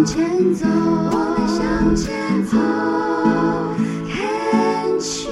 [0.00, 2.56] 向前走，我们向前走。
[4.08, 5.28] Can't choose。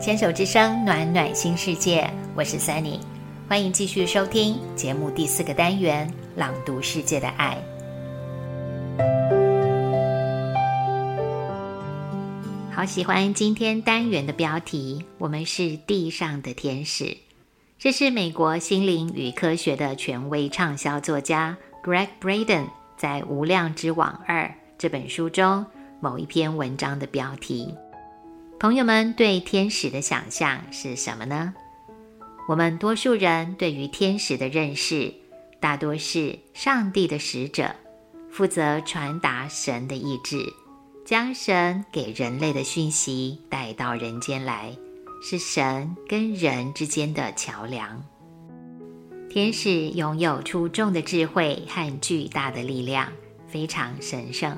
[0.00, 3.00] 牵手之声，暖暖新世界，我是 Sunny，
[3.48, 7.56] 欢迎继续收听节目第四个单元《朗读世界的爱》。
[12.80, 17.14] 好喜欢今天单元的标题，我们是地上的天使。
[17.78, 24.44] 这是美国心灵与科学的权威畅销作家 Greg Braden 在《无量之网二》
[24.78, 25.66] 这本书中
[26.00, 27.74] 某一篇文章的标题。
[28.58, 31.52] 朋友们对天使的想象是什么呢？
[32.48, 35.12] 我们多数人对于天使的认识，
[35.60, 37.76] 大多是上帝的使者，
[38.30, 40.38] 负责传达神的意志，
[41.04, 44.76] 将神给人类的讯息带到人间来，
[45.22, 48.02] 是神跟人之间的桥梁。
[49.28, 53.12] 天使拥有出众的智慧和巨大的力量，
[53.46, 54.56] 非常神圣。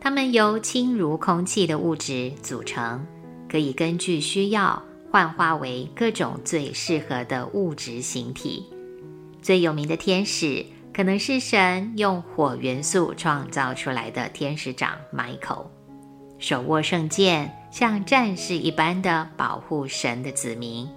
[0.00, 3.06] 它们由轻如空气的物质组成。
[3.46, 8.64] 可以根据需要幻化为各种最适合的物质形体。
[9.40, 15.66] 最有名的天使可能是神用火元素创造出来的天使长 Michael，
[16.38, 20.88] 手握圣剑，像战士一般的保护神的子民，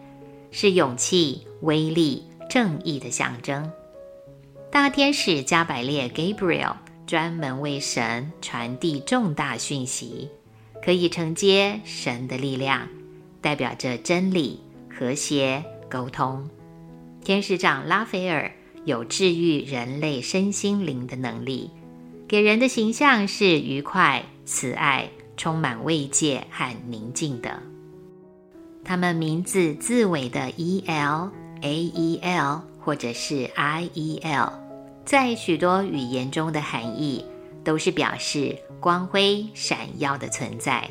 [0.52, 3.72] 是勇气、威力、正义的象征。
[4.72, 6.76] 大天使加百列 Gabriel
[7.08, 10.30] 专门为神传递重大讯息。
[10.80, 12.88] 可以承接神的力量，
[13.42, 16.50] 代表着真理、和谐、沟通。
[17.26, 18.50] 天使长拉斐尔
[18.88, 21.70] 有治愈人类身心灵的能力，
[22.28, 27.62] 给人的形象是愉快、慈爱、充满慰藉和宁静的。
[28.84, 31.30] 他们名字字尾的 E L、
[31.62, 34.54] A E L 或者是 I E L，
[35.06, 37.24] 在许多语言中的含义
[37.64, 38.58] 都是表示。
[38.80, 40.88] 光辉闪耀的存在。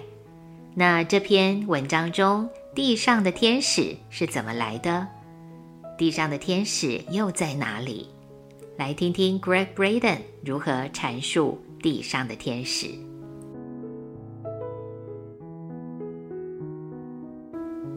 [0.75, 5.06] 那这篇文章中，地上的天使是怎么来的？
[5.97, 8.09] 地上的天使又在哪里？
[8.77, 12.89] 来听听 Greg Braden 如何阐述地上的天使。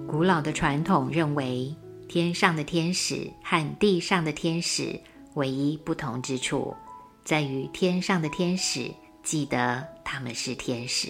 [0.08, 1.76] 古老的传统认为，
[2.08, 5.00] 天上的天使和地上的天使
[5.36, 6.74] 唯一不同之处，
[7.26, 8.90] 在于天上的天使。
[9.22, 11.09] 记得他们是天使。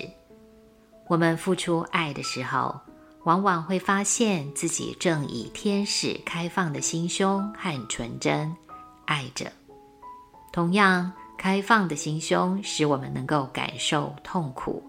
[1.08, 2.78] 我们付出爱的时候，
[3.24, 8.56] 往往会发现自己正以天使开放的心胸和纯真
[9.06, 9.52] 爱着。
[10.52, 14.84] 同样，开放的心胸使我们能够感受痛苦。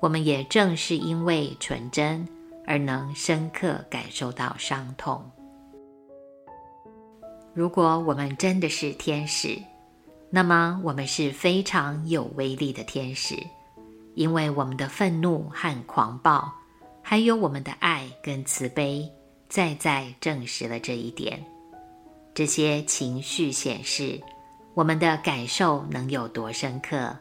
[0.00, 2.28] 我们也正是因为纯真
[2.66, 5.24] 而能深刻感受到伤痛。
[7.54, 9.58] 如果我们真的是天使，
[10.28, 13.34] 那么，我们是非常有威力的天使，
[14.14, 16.52] 因为我们的愤怒和狂暴，
[17.08, 19.08] 还有我们的爱跟慈悲，
[19.48, 21.40] 再再证实了这一点。
[22.34, 24.20] 这些情绪显示
[24.74, 27.16] 我们的感受能有多深刻，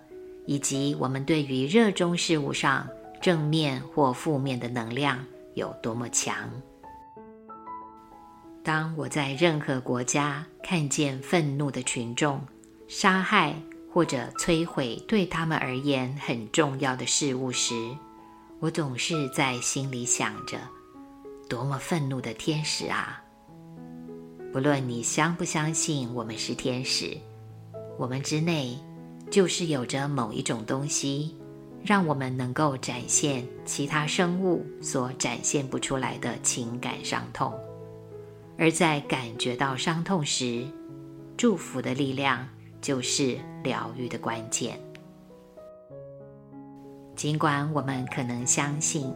[0.48, 2.90] 以及我们对于热衷事物上
[3.22, 5.24] 正面或负面的能量
[5.54, 6.50] 有多么强。
[8.64, 12.42] 当我在任何国家看见愤怒的群众，
[12.88, 13.54] 杀害
[13.94, 17.96] 或者摧毁对他们而言很重要的事物时，
[18.60, 20.58] 我总是在心里想着：
[21.50, 23.22] 多么愤怒的天使啊！
[24.52, 27.18] 不论你相不相信我们是天使，
[27.98, 28.78] 我们之内
[29.30, 31.36] 就是有着某一种东西，
[31.84, 37.54] 让我们能够展现其他生物所展现不出来的情感伤痛。
[38.58, 40.66] 而在感觉到伤痛时，
[41.38, 42.48] 祝福的力量。
[42.82, 44.80] 就是疗愈的关键。
[47.16, 49.14] 尽管我们可能相信，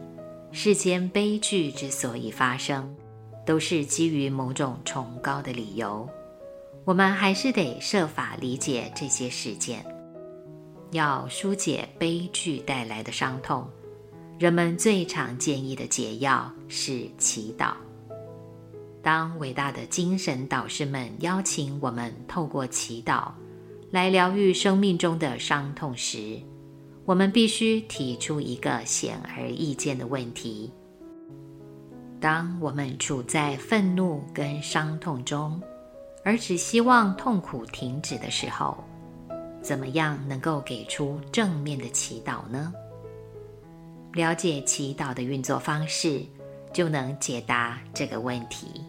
[0.52, 2.94] 世间悲剧之所以发生，
[3.44, 6.08] 都是基于某种崇高的理由，
[6.84, 9.84] 我们还是得设法理解这些事件。
[10.92, 13.68] 要疏解悲剧带来的伤痛，
[14.38, 17.72] 人们最常建议的解药是祈祷。
[19.02, 23.28] 当伟大的精神导师们邀请我们透过祈祷。
[23.92, 26.40] 来疗愈生命中的伤痛时，
[27.10, 30.70] 我们必须提出一个显而易见的问题：
[32.20, 35.60] 当我们处在愤怒跟伤痛中，
[36.24, 38.84] 而只希望痛苦停止的时候，
[39.60, 42.72] 怎么样能够给出正面的祈祷呢？
[44.12, 46.22] 了解祈祷的运作方式，
[46.72, 48.84] 就能解答这个问题。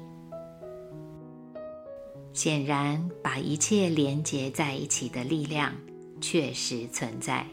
[2.33, 5.73] 显然，把一切连结在一起的力量
[6.21, 7.43] 确实存在。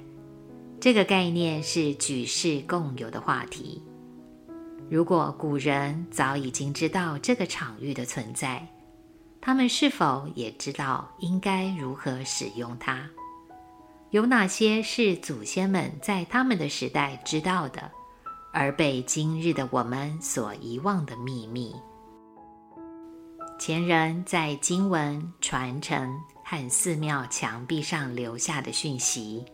[0.81, 3.83] 这个概念是举世共有的话题。
[4.89, 8.67] 如果古人早已经知道这个场域的存在，
[9.41, 13.01] 他们是否也知道应该如何使用它？
[14.11, 17.91] 有哪些是祖先们在他们的时代知道的，
[18.53, 21.75] 而被今日的我们所遗忘的秘密？
[23.59, 29.45] 前人在经文传承和寺庙墙壁上留下的讯息，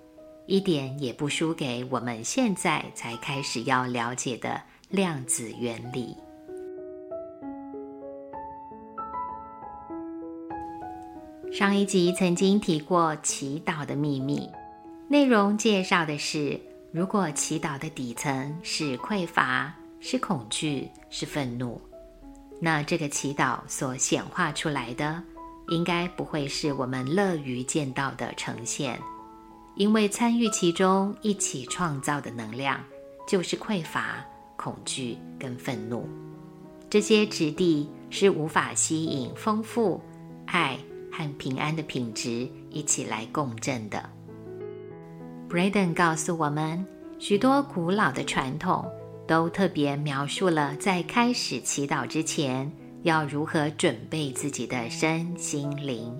[0.47, 4.61] 一点也不输给我们现在才开始要了解的
[4.91, 6.15] 量子原理。
[11.51, 14.51] 上一集曾经提过祈祷的秘密，
[15.09, 16.61] 内容介绍的是，
[16.91, 21.81] 如果祈祷的底层是匮乏、是恐惧、是愤怒。
[22.61, 25.23] 那这个祈祷所显化出来的，
[25.69, 29.01] 应该不会是我们乐于见到的呈现，
[29.77, 32.81] 因为参与其中一起创造的能量，
[33.27, 34.25] 就是匮乏、
[34.57, 36.09] 恐惧跟愤怒，
[36.89, 40.01] 这些质地是无法吸引丰富、
[40.47, 40.79] 爱
[41.11, 44.09] 和平安的品质一起来共振的。
[45.49, 46.87] Braden 告诉我们，
[47.19, 48.85] 许多古老的传统。
[49.27, 52.71] 都特别描述了在开始祈祷之前
[53.05, 56.15] 要如何准备自己的身心灵。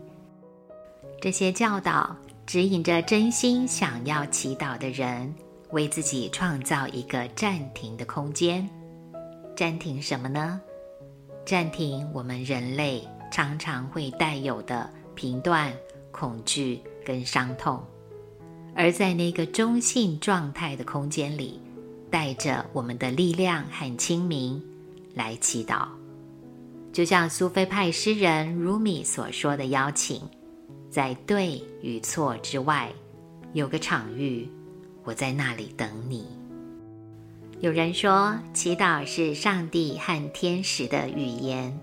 [1.21, 2.17] 这些教导
[2.47, 5.35] 指引着真心想要祈祷的人，
[5.71, 8.69] 为自己创造一个暂停的空间。
[9.57, 10.61] 暂停什么呢？
[11.47, 15.73] 暂停我们人类常常会带有的评断、
[16.11, 17.83] 恐惧跟伤痛，
[18.75, 21.61] 而在那个中性状态的空间里。
[22.11, 24.63] 带着我们的力量和清明
[25.15, 25.89] 来祈祷，
[26.93, 30.23] 就像苏菲派诗人鲁米所说的邀请，
[30.95, 32.89] 在对与错之外，
[33.53, 34.49] 有个场域，
[35.03, 36.25] 我在那里等你。
[37.59, 41.77] 有人说，祈祷是上帝和天使的语言，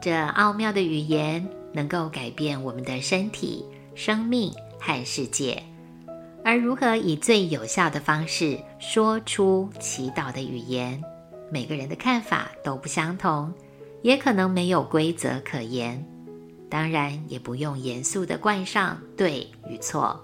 [0.00, 3.62] 这奥妙的语言能够改变我们的身体、
[3.94, 4.50] 生命
[4.80, 5.62] 和世界。
[6.42, 10.98] 而如何以最有效的方式说出祈祷的语言，
[11.52, 13.52] 每个人的看法都不相同，
[14.00, 16.02] 也可能没有规则可言。
[16.70, 20.18] 当然，也不用严肃地冠上对与错，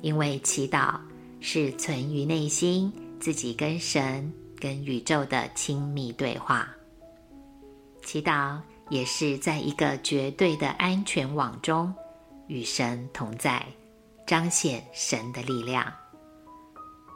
[0.00, 0.98] 因为祈祷
[1.40, 6.68] 是存于内心，自己跟神、跟宇宙的亲密对话。
[8.02, 11.92] 祈祷也是在一个绝对的安全网中，
[12.46, 13.64] 与神同在。
[14.26, 15.90] 彰显神的力量。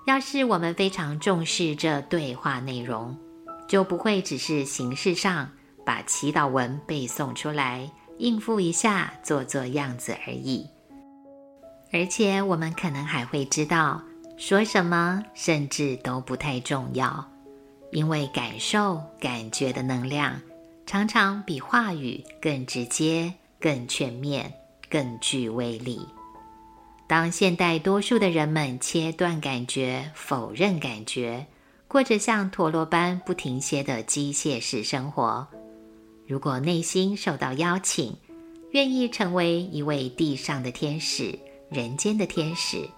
[0.07, 3.15] 要是我们非常重视这对话内容，
[3.69, 5.51] 就不会只是形式上
[5.85, 10.67] 把祈祷文背诵出来，应付一下，做做样子而已。
[11.93, 14.01] 而且我们可能还会知道
[14.37, 17.29] 说什么，甚至都不太重要，
[17.91, 20.41] 因为感受、感觉的能量
[20.87, 24.53] 常常比话语更直接、更全面、
[24.89, 26.01] 更具威力。
[27.07, 31.47] 当现代多数的人们切断感觉、否认感觉，
[31.87, 35.47] 过着像陀螺般不停歇的机械式生活，
[36.27, 38.17] 如果内心受到邀请，
[38.71, 41.39] 愿意成为一位地上的天使、
[41.69, 42.89] 人间的天使，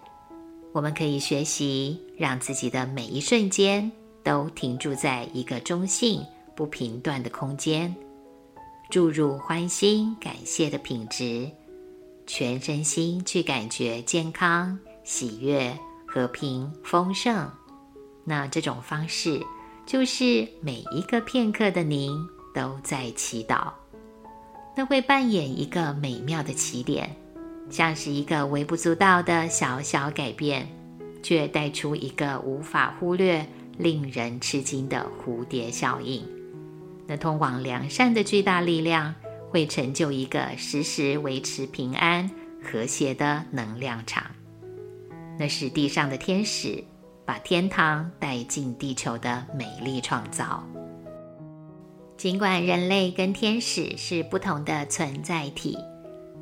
[0.72, 3.90] 我们可以学习让自己的每一瞬间
[4.22, 7.94] 都停驻在一个中性、不频断的空间，
[8.90, 11.50] 注入欢欣、感谢的品质。
[12.26, 15.76] 全身心去感觉健康、喜悦、
[16.06, 17.50] 和平、丰盛，
[18.24, 19.40] 那这种方式
[19.84, 22.10] 就是每一个片刻的您
[22.54, 23.72] 都在祈祷，
[24.74, 27.14] 那会扮演一个美妙的起点，
[27.68, 30.66] 像是一个微不足道的小小改变，
[31.22, 33.46] 却带出一个无法忽略、
[33.76, 36.26] 令人吃惊的蝴蝶效应，
[37.06, 39.14] 那通往良善的巨大力量。
[39.50, 42.28] 会成就一个时时维持平安
[42.60, 44.24] 和谐的能量场，
[45.38, 46.82] 那是地上的天使
[47.24, 50.60] 把天堂带进地球的美丽创造。
[52.24, 55.76] 尽管人类跟天使是不同的存在体，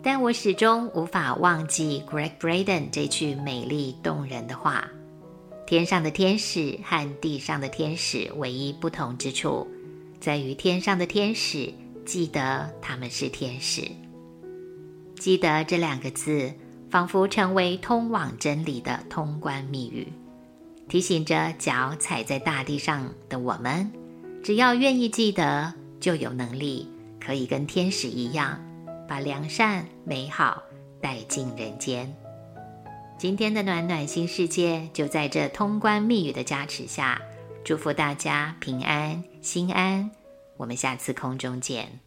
[0.00, 4.88] 但我始终无法忘记 Greg Braden 这句美丽动人的话：
[5.66, 9.66] 天上的天使和地上的天使唯一不同之处，
[10.20, 11.74] 在于天上的天使。
[12.06, 13.82] 记得他们是天使。
[15.18, 16.52] 记得这两个字，
[16.90, 20.06] 仿佛成为通往真理的通关密语，
[20.88, 23.90] 提醒着脚踩在大地上的我们，
[24.42, 26.88] 只要愿意记得，就有能力
[27.20, 28.60] 可以跟天使一样，
[29.08, 30.60] 把良善美好
[31.00, 32.12] 带进人间。
[33.16, 37.22] 今天的暖暖新世界就在这通关密语的加持下，
[37.62, 40.10] 祝福大家平安心安。
[40.56, 42.00] 我们下次空中见。